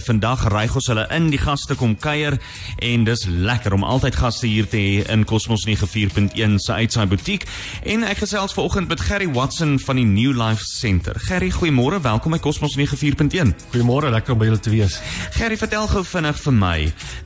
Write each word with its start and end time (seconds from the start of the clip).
Vandag 0.00 0.48
reig 0.52 0.74
ons 0.74 0.88
hulle 0.90 1.06
in, 1.14 1.28
die 1.30 1.40
gaste 1.40 1.76
kom 1.78 1.94
kuier 2.00 2.36
en 2.84 3.04
dis 3.04 3.26
lekker 3.28 3.74
om 3.76 3.84
altyd 3.84 4.16
gaste 4.16 4.48
hier 4.48 4.68
te 4.68 4.78
hê 4.80 5.04
in 5.12 5.24
Cosmos 5.28 5.66
94.1 5.68 6.56
se 6.62 6.72
uitsaai 6.72 7.06
butiek. 7.10 7.46
En 7.84 8.04
ek 8.08 8.22
gesels 8.24 8.54
vanoggend 8.56 8.88
met 8.88 9.02
Gerry 9.04 9.28
Watson 9.34 9.78
van 9.82 10.00
die 10.00 10.06
New 10.08 10.32
Life 10.36 10.64
Center. 10.64 11.18
Gerry, 11.28 11.50
goeiemôre, 11.54 12.00
welkom 12.02 12.34
by 12.36 12.40
Cosmos 12.42 12.76
94.1. 12.78 13.54
Goeiemôre, 13.74 14.10
lekker 14.14 14.34
om 14.34 14.40
by 14.40 14.50
julle 14.50 14.62
te 14.62 14.72
wees. 14.72 15.00
Gerry, 15.36 15.58
vertel 15.60 15.88
gou 15.92 16.04
vinnig 16.04 16.40
vir 16.44 16.56
my. 16.56 16.78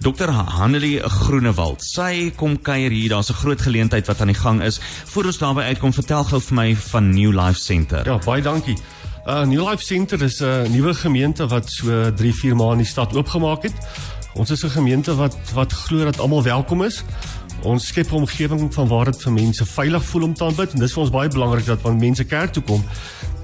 Dr. 0.04 0.34
Hanelie 0.58 0.98
Groenewald, 1.20 1.84
sy 1.86 2.32
kom 2.36 2.58
kuier 2.58 2.90
hier. 2.90 3.14
Daar's 3.14 3.30
'n 3.30 3.40
groot 3.42 3.60
geleentheid 3.60 4.06
wat 4.06 4.20
aan 4.20 4.32
die 4.32 4.42
gang 4.42 4.62
is. 4.62 4.80
Voordat 5.04 5.32
ons 5.32 5.38
daarby 5.38 5.62
uitkom, 5.70 5.92
vertel 5.92 6.24
gou 6.24 6.40
vir 6.40 6.54
my 6.54 6.76
van 6.76 7.10
New 7.10 7.32
Life 7.32 7.60
Center. 7.60 8.04
Ja, 8.04 8.18
baie 8.18 8.42
dankie. 8.42 8.76
Uh 9.26 9.46
New 9.46 9.68
Life 9.70 9.82
Center 9.84 10.22
is 10.22 10.40
'n 10.40 10.70
nuwe 10.70 10.94
gemeente 10.94 11.46
wat 11.46 11.70
so 11.70 12.12
3-4 12.14 12.54
maande 12.54 12.72
in 12.72 12.78
die 12.78 12.86
stad 12.86 13.16
oopgemaak 13.16 13.62
het. 13.62 13.72
Ons 14.34 14.50
is 14.50 14.64
'n 14.64 14.68
gemeente 14.68 15.14
wat 15.14 15.36
wat 15.54 15.72
glo 15.72 16.04
dat 16.04 16.18
almal 16.18 16.42
welkom 16.42 16.82
is. 16.82 17.04
Ons 17.62 17.86
skep 17.86 18.10
'n 18.10 18.14
omgewing 18.14 18.74
van 18.74 18.88
waar 18.88 19.04
dit 19.04 19.22
vir 19.22 19.32
mense 19.32 19.66
veilig 19.66 20.04
voel 20.04 20.22
om 20.22 20.34
te 20.34 20.44
aanbid 20.44 20.72
en 20.72 20.78
dis 20.78 20.92
vir 20.92 21.02
ons 21.02 21.10
baie 21.10 21.28
belangrik 21.28 21.66
dat 21.66 21.80
wanneer 21.80 22.00
mense 22.00 22.24
kerk 22.24 22.52
toe 22.52 22.62
kom, 22.62 22.84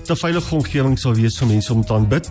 'n 0.09 0.17
veilige 0.17 0.55
omgewing 0.55 0.99
sal 0.99 1.15
wees 1.15 1.39
vir 1.39 1.47
mense 1.47 1.73
om 1.73 1.85
te 1.85 1.93
aanbid. 1.93 2.31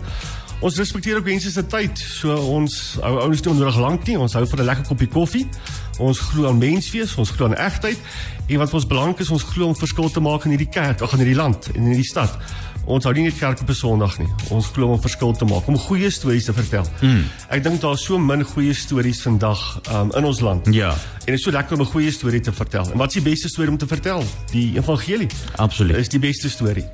Ons 0.60 0.76
respekteer 0.76 1.16
ook 1.16 1.24
mense 1.24 1.50
se 1.50 1.66
tyd. 1.66 1.98
So 1.98 2.34
ons 2.36 2.98
ou 3.00 3.20
ouens 3.20 3.42
doen 3.42 3.56
nodig 3.56 3.78
lank 3.78 4.06
nie. 4.06 4.18
Ons 4.18 4.32
hou 4.32 4.46
van 4.46 4.58
'n 4.58 4.64
lekker 4.64 4.86
koppie 4.86 5.08
koffie. 5.08 5.48
Ons 5.98 6.18
glo 6.18 6.48
aan 6.48 6.58
menswees, 6.58 7.14
ons 7.14 7.30
glo 7.30 7.46
aan 7.46 7.56
egtheid. 7.56 7.98
En 8.46 8.58
wat 8.58 8.74
ons 8.74 8.86
belangrik 8.86 9.18
is, 9.18 9.30
ons 9.30 9.42
glo 9.42 9.66
om 9.66 9.76
verskil 9.76 10.10
te 10.10 10.20
maak 10.20 10.44
in 10.44 10.50
hierdie 10.50 10.68
kerk, 10.68 11.00
ag 11.00 11.12
in 11.12 11.18
hierdie 11.18 11.36
land 11.36 11.68
en 11.74 11.80
in 11.80 11.86
hierdie 11.86 12.10
stad. 12.10 12.36
Ons 12.86 13.04
hou 13.04 13.12
nie 13.14 13.22
net 13.22 13.38
kerk 13.38 13.60
op 13.60 13.68
'n 13.68 13.74
Sondag 13.74 14.18
nie. 14.18 14.28
Ons 14.50 14.66
glo 14.66 14.92
om 14.92 15.00
verskil 15.00 15.32
te 15.32 15.44
maak, 15.44 15.66
om 15.66 15.78
goeie 15.78 16.10
stories 16.10 16.44
te 16.44 16.52
vertel. 16.52 16.84
Mm. 17.00 17.24
Ek 17.48 17.62
dink 17.62 17.80
daar's 17.80 18.04
so 18.04 18.18
min 18.18 18.44
goeie 18.44 18.74
stories 18.74 19.22
vandag 19.22 19.80
um, 19.92 20.10
in 20.16 20.24
ons 20.24 20.40
land. 20.40 20.66
Ja. 20.70 20.90
En 20.90 21.26
dit 21.26 21.34
is 21.34 21.42
so 21.42 21.50
lekker 21.50 21.76
om 21.76 21.82
'n 21.82 21.92
goeie 21.92 22.10
storie 22.10 22.40
te 22.40 22.52
vertel. 22.52 22.90
En 22.92 22.98
wat 22.98 23.08
is 23.08 23.22
die 23.22 23.30
beste 23.30 23.48
storie 23.48 23.70
om 23.70 23.78
te 23.78 23.86
vertel? 23.86 24.24
Die 24.50 24.76
evangelie. 24.76 25.28
Absoluut. 25.56 25.96
Is 25.96 26.08
die 26.08 26.18
beste 26.18 26.50
storie. 26.50 26.84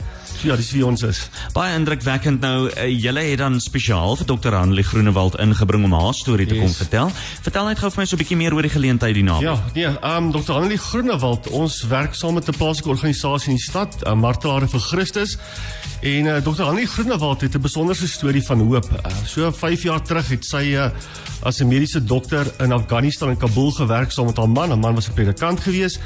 Ja, 0.43 0.57
dis 0.57 0.71
wie 0.73 0.85
ons 0.87 1.03
is. 1.03 1.29
Baie 1.53 1.75
indrukwekkend 1.75 2.41
nou. 2.41 2.69
Uh, 2.71 2.87
julle 3.03 3.21
het 3.21 3.39
dan 3.39 3.61
spesiaal 3.61 4.17
vir 4.17 4.27
Dr. 4.27 4.55
Hanlie 4.55 4.85
Groenewald 4.85 5.39
ingebring 5.43 5.85
om 5.85 5.93
haar 5.93 6.15
storie 6.15 6.47
te 6.47 6.55
Yes. 6.55 6.63
kom 6.65 6.75
vertel. 6.75 7.11
Vertel 7.43 7.67
net 7.67 7.79
gou 7.79 7.91
vir 7.91 8.01
my 8.01 8.07
so 8.07 8.17
'n 8.17 8.19
bietjie 8.19 8.37
meer 8.37 8.55
oor 8.55 8.63
die 8.63 8.71
geleentheid 8.71 9.15
die 9.15 9.23
naam. 9.25 9.41
Ja, 9.43 9.57
nee, 9.75 9.85
ehm 9.87 10.25
um, 10.25 10.33
Dr. 10.33 10.53
Annelie 10.53 10.79
Groenewald, 10.79 11.49
ons 11.51 11.83
werk 11.89 12.15
saam 12.15 12.35
met 12.35 12.49
'n 12.49 12.57
plaaslike 12.57 12.89
organisasie 12.89 13.51
in 13.51 13.57
die 13.57 13.65
stad, 13.65 13.97
uh, 14.07 14.15
Martelare 14.15 14.69
vir 14.69 14.81
Christus. 14.81 15.39
En 16.03 16.25
uh, 16.27 16.37
Dr. 16.43 16.63
Annelie 16.63 16.87
Groenewald 16.87 17.41
het 17.41 17.55
'n 17.55 17.61
besonderse 17.61 18.09
storie 18.09 18.43
van 18.43 18.61
hoop. 18.61 18.85
Uh, 18.93 19.13
so 19.25 19.51
5 19.53 19.83
jaar 19.83 20.03
terug 20.03 20.29
het 20.29 20.45
sy 20.45 20.75
uh, 20.77 20.91
as 21.43 21.61
'n 21.61 21.69
mediese 21.69 22.05
dokter 22.05 22.47
in 22.61 22.73
Afghanistan 22.73 23.31
in 23.31 23.37
Kabul 23.37 23.71
gewerk 23.71 24.11
saam 24.13 24.27
met 24.27 24.37
haar 24.37 24.49
man. 24.49 24.71
'n 24.73 24.79
Man 24.81 24.95
was 24.95 25.09
'n 25.09 25.13
predikant 25.15 25.61
gewees. 25.61 25.99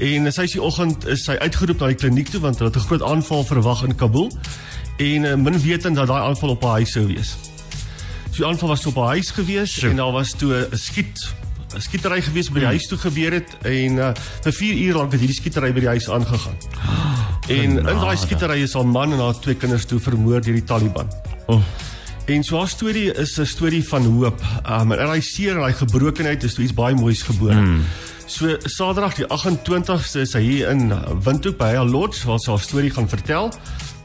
En 0.00 0.32
sy 0.32 0.46
is 0.48 0.54
die 0.56 0.62
oggend 0.64 1.04
is 1.12 1.26
sy 1.28 1.34
uitgeroep 1.44 1.82
na 1.82 1.90
die 1.92 1.98
kliniek 2.00 2.30
toe 2.32 2.40
want 2.40 2.56
hulle 2.58 2.70
het 2.70 2.78
'n 2.80 2.86
groot 2.88 3.02
aanval 3.04 3.44
verwag 3.44 3.82
in 3.84 3.94
Kabul. 3.94 4.30
En 4.96 5.24
uh, 5.24 5.34
min 5.34 5.60
wetend 5.60 5.96
dat 5.96 6.08
daai 6.08 6.22
aanval 6.22 6.56
op 6.56 6.62
haar 6.62 6.80
huis 6.80 6.92
sou 6.92 7.06
wees. 7.06 7.36
So 8.30 8.36
die 8.36 8.46
aanval 8.46 8.68
was 8.68 8.86
op 8.86 8.96
haar 8.96 9.20
huis 9.20 9.30
gewees 9.30 9.72
Sjoe. 9.72 9.90
en 9.90 9.96
daar 9.96 10.12
was 10.12 10.32
toe 10.32 10.68
'n 10.72 10.76
skiet 10.76 11.34
'n 11.76 11.80
skietery 11.80 12.22
gewees 12.22 12.50
by 12.50 12.58
die 12.58 12.66
huis 12.66 12.86
toe 12.86 12.98
gebeur 12.98 13.32
het 13.32 13.50
en 13.62 13.96
uh, 13.96 14.10
vir 14.42 14.52
4 14.52 14.74
uur 14.74 14.94
lank 14.94 15.12
het 15.12 15.20
hierdie 15.20 15.36
skietery 15.36 15.72
by 15.72 15.80
die 15.80 15.88
huis 15.88 16.08
aangegaan. 16.10 16.56
En 17.48 17.78
in 17.78 18.00
daai 18.00 18.16
skietery 18.16 18.62
is 18.62 18.74
haar 18.74 18.86
man 18.86 19.12
en 19.12 19.18
haar 19.18 19.38
twee 19.38 19.54
kinders 19.54 19.84
toe 19.84 20.00
vermoor 20.00 20.40
deur 20.40 20.54
die 20.54 20.64
Taliban. 20.64 21.08
Oh. 21.46 21.62
En 22.24 22.44
so 22.44 22.58
haar 22.58 22.68
storie 22.68 23.12
is 23.12 23.38
'n 23.38 23.44
storie 23.44 23.88
van 23.88 24.04
hoop. 24.04 24.40
Um, 24.68 24.92
en 24.92 24.98
in 24.98 25.06
daai 25.06 25.20
seer 25.20 25.52
en 25.54 25.60
daai 25.60 25.72
gebrokenheid 25.72 26.42
is 26.42 26.54
toe 26.54 26.64
iets 26.64 26.74
baie 26.74 26.94
moois 26.94 27.22
gebore. 27.22 27.60
Mm. 27.60 27.82
So 28.26 28.56
Saterdag 28.62 29.14
die 29.14 29.26
28ste 29.26 30.20
is 30.20 30.30
sy 30.30 30.40
hier 30.40 30.68
in 30.70 30.92
Windhoek 31.24 31.56
by 31.58 31.74
haar 31.74 31.86
lodge 31.86 32.26
waar 32.26 32.38
sy 32.38 32.50
haar 32.50 32.60
storie 32.60 32.90
gaan 32.90 33.08
vertel. 33.08 33.50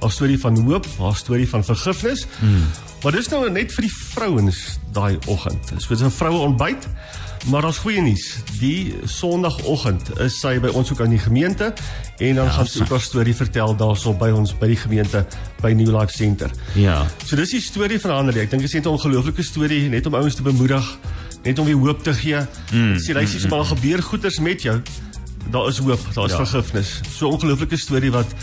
Haar 0.01 0.11
storie 0.11 0.39
van 0.39 0.57
hoop, 0.65 0.87
haar 0.99 1.15
storie 1.15 1.49
van 1.49 1.63
vergifnis. 1.63 2.25
Mm. 2.39 2.65
Maar 3.03 3.11
dis 3.11 3.27
nou 3.29 3.49
net 3.49 3.73
vir 3.73 3.85
die 3.85 3.93
vrouens 3.93 4.79
daai 4.93 5.17
oggend. 5.25 5.73
So 5.77 5.93
dis 5.93 6.01
'n 6.01 6.09
vroue 6.09 6.39
ontbyt. 6.39 6.87
Maar 7.45 7.61
daar's 7.61 7.77
goeie 7.77 8.01
nuus. 8.01 8.37
Die 8.59 8.95
Sondagoggend 9.03 10.07
is 10.19 10.39
sy 10.41 10.55
by 10.59 10.71
ons 10.73 10.89
ook 10.91 11.01
aan 11.05 11.13
die 11.13 11.21
gemeente 11.21 11.73
en 12.17 12.39
dan 12.39 12.47
ja, 12.47 12.53
gaan 12.55 12.69
sy 12.69 12.81
ook 12.81 12.93
haar 12.95 13.03
storie 13.05 13.35
vertel 13.37 13.75
daarso 13.77 14.15
by 14.17 14.31
ons 14.33 14.55
by 14.57 14.71
die 14.71 14.79
gemeente 14.79 15.21
by 15.61 15.69
New 15.77 15.91
Life 15.93 16.15
Center. 16.15 16.49
Ja. 16.73 17.03
So 17.21 17.37
dis 17.37 17.53
die 17.53 17.61
storie 17.61 17.99
van 18.01 18.15
Handelie. 18.15 18.41
Ek 18.47 18.49
dink 18.49 18.65
dit 18.65 18.71
is 18.71 18.77
net 18.79 18.89
'n 18.89 18.95
ongelooflike 18.97 19.45
storie 19.45 19.89
net 19.89 20.09
om 20.09 20.17
ouens 20.17 20.35
te 20.35 20.41
bemoedig, 20.41 20.97
net 21.43 21.59
om 21.59 21.65
weer 21.65 21.77
hoop 21.77 22.03
te 22.03 22.13
gee. 22.13 22.41
Mm, 22.71 22.97
Sê 22.97 23.13
luister, 23.13 23.41
mm, 23.41 23.49
maar 23.49 23.65
gebeur 23.65 24.03
goeders 24.03 24.39
met 24.39 24.61
jou. 24.61 24.81
Daar 25.51 25.67
is 25.67 25.77
hoop, 25.77 26.01
daar 26.13 26.25
is 26.25 26.31
ja. 26.31 26.45
vergifnis. 26.45 27.01
So 27.11 27.27
'n 27.27 27.31
ongelooflike 27.31 27.77
storie 27.77 28.11
wat 28.11 28.33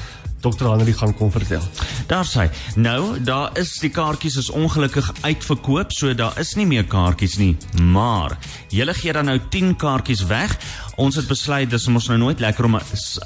Dr. 0.43 0.67
Handelie 0.67 0.95
gaan 0.95 1.15
kom 1.15 1.31
vertel. 1.31 1.63
Daar 2.11 2.27
sê. 2.27 2.49
Nou, 2.75 3.21
daar 3.23 3.51
is 3.59 3.77
die 3.83 3.91
kaartjies 3.91 4.37
is 4.41 4.51
ongelukkig 4.51 5.13
uitverkoop, 5.23 5.93
so 5.95 6.15
daar 6.15 6.39
is 6.41 6.55
nie 6.59 6.67
meer 6.67 6.85
kaartjies 6.85 7.37
nie. 7.39 7.57
Maar 7.83 8.35
julle 8.75 8.95
gee 8.95 9.13
dan 9.13 9.31
nou 9.31 9.39
10 9.49 9.77
kaartjies 9.77 10.25
weg. 10.27 10.57
Ons 11.01 11.17
het 11.17 11.29
besluit 11.31 11.71
dis 11.71 11.87
mos 11.89 12.09
nou 12.11 12.19
nooit 12.19 12.41
lekker 12.41 12.67
om 12.69 12.79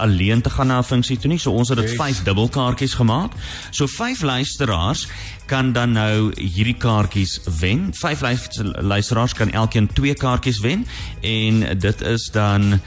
alleen 0.04 0.42
te 0.42 0.50
gaan 0.50 0.66
na 0.66 0.78
'n 0.78 0.84
funksie 0.84 1.18
toe 1.18 1.30
nie, 1.30 1.38
so 1.38 1.50
ons 1.50 1.68
het 1.68 1.78
dit 1.78 1.88
Yes. 1.88 1.96
5 1.96 2.22
dubbelkaartjies 2.22 2.94
gemaak. 2.94 3.32
So 3.70 3.86
5 3.86 4.22
luisteraars 4.22 5.08
kan 5.46 5.72
dan 5.72 5.92
nou 5.92 6.32
hierdie 6.34 6.76
kaartjies 6.76 7.40
wen. 7.60 7.90
5 7.94 8.20
luisteraars 8.62 9.32
kan 9.32 9.50
elkeen 9.50 9.88
2 9.92 10.14
kaartjies 10.14 10.60
wen 10.60 10.86
en 11.20 11.78
dit 11.78 12.00
is 12.00 12.30
dan 12.32 12.80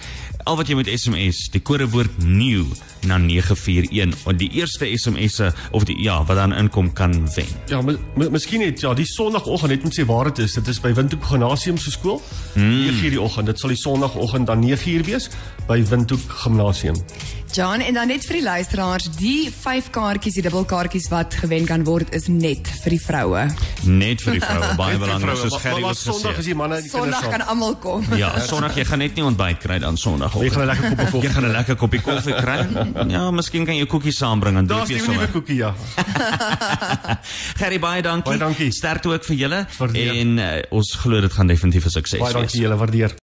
al 0.50 0.58
wat 0.58 0.68
jy 0.72 0.76
moet 0.80 0.90
SMS, 0.90 1.44
die 1.54 1.62
kodewoord 1.62 2.24
nuw 2.26 2.66
na 3.08 3.18
941. 3.22 3.92
En 4.28 4.38
die 4.40 4.50
eerste 4.58 4.88
SMS'e 4.98 5.52
of 5.78 5.86
die 5.88 5.96
ja, 6.04 6.18
wat 6.26 6.40
dan 6.40 6.54
inkom 6.58 6.90
kan 6.98 7.14
wen. 7.36 7.46
Ja, 7.70 7.82
mi- 7.86 8.30
miskien 8.34 8.60
net 8.66 8.82
ja, 8.82 8.94
die 8.98 9.06
Sondagoggend 9.06 9.70
net 9.72 9.84
moet 9.86 9.94
sê 10.00 10.06
waar 10.10 10.32
dit 10.32 10.42
is. 10.48 10.54
Dit 10.58 10.68
is 10.68 10.80
by 10.82 10.92
Windhoek 10.98 11.24
Gimnasium 11.30 11.78
se 11.78 11.92
skool. 11.94 12.22
Mm. 12.56 12.72
9:00 12.90 13.10
die 13.14 13.22
oggend. 13.22 13.46
Dit 13.52 13.60
sal 13.60 13.70
die 13.70 13.78
Sondagoggend 13.80 14.48
dan 14.50 14.64
9:00 14.66 15.06
wees 15.06 15.30
by 15.68 15.84
Windhoek 15.90 16.26
Gimnasium. 16.42 16.96
John 17.52 17.82
en 17.82 17.94
dan 17.98 18.08
net 18.08 18.26
vir 18.28 18.36
die 18.40 18.44
luisteraars, 18.46 19.08
die 19.18 19.50
5 19.52 19.88
kaartjies, 19.96 20.36
die 20.38 20.44
dubbelkaartjies 20.46 21.08
wat 21.10 21.34
gewen 21.42 21.66
kan 21.66 21.82
word 21.88 22.12
is 22.14 22.28
net 22.30 22.68
vir 22.84 22.94
die 22.94 23.00
vroue. 23.02 23.42
Net 23.90 24.22
vir 24.22 24.34
die 24.38 24.42
vroue, 24.44 24.70
baie 24.82 24.94
vir 24.98 25.02
belangrik 25.06 25.40
soos 25.42 25.56
Gerry 25.64 25.82
maar 25.82 25.96
ook 25.96 25.98
Sondag 25.98 26.38
is 26.38 26.44
gesê. 26.44 26.46
die 26.52 26.56
manne 26.60 26.78
en 26.78 26.84
die 26.86 26.92
kinders 26.94 27.18
Sondag 27.18 27.34
kan 27.34 27.46
almal 27.50 27.76
kom. 27.82 28.06
Ja, 28.20 28.30
Sondag 28.46 28.78
jy 28.78 28.86
gaan 28.86 29.02
net 29.02 29.16
nie 29.18 29.26
ontbyt 29.26 29.60
kry 29.64 29.80
dan 29.82 29.98
Sondag. 29.98 30.38
Jy 30.40 30.50
gaan 30.54 30.64
'n 30.64 30.70
lekker 30.70 30.90
koppie 30.90 31.10
koffie. 31.10 31.22
Jy 31.28 31.34
gaan 31.34 31.46
'n 31.50 31.52
lekker 31.58 31.76
koppie 31.76 32.02
koffie 32.02 32.36
kry. 32.38 32.60
Ja, 33.16 33.32
miskien 33.32 33.66
kan 33.66 33.76
jy 33.76 33.86
koekies 33.90 34.18
saambring 34.22 34.58
en 34.58 34.68
Daar's 34.68 34.88
doop 34.88 34.90
jy 34.90 34.98
die 35.02 35.08
nuwe 35.08 35.26
sommer. 35.26 35.32
koekie 35.34 35.56
ja. 35.56 35.74
Gerry 37.60 37.80
baie 37.80 38.02
dankie. 38.06 38.30
Baie 38.30 38.40
dankie. 38.40 38.72
Sterkte 38.72 39.10
ook 39.10 39.24
vir 39.26 39.36
julle 39.36 39.66
en 39.94 40.38
uh, 40.38 40.50
ons 40.72 40.94
glo 41.02 41.22
dit 41.22 41.34
gaan 41.34 41.48
definitief 41.48 41.86
'n 41.86 41.90
sukses 41.90 42.20
Baie 42.20 42.34
wees. 42.34 42.42
dankie 42.42 42.62
julle 42.62 42.78
waardeer. 42.78 43.16